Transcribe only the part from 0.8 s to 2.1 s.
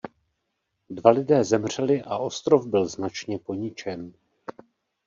Dva lidé zemřeli